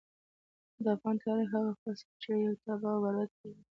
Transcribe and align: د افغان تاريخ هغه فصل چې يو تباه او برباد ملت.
د 0.83 0.85
افغان 0.95 1.15
تاريخ 1.25 1.47
هغه 1.57 1.73
فصل 1.81 2.09
چې 2.21 2.29
يو 2.45 2.53
تباه 2.63 2.93
او 2.93 3.01
برباد 3.03 3.29
ملت. 3.43 3.57